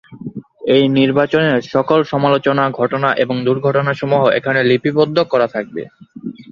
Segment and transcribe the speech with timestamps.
[0.67, 5.81] এ নির্বাচনের সকল সমালোচনা, ঘটনা এবং দুর্ঘটনা সমূহ এখানে লিপিবদ্ধ করা থাকবে।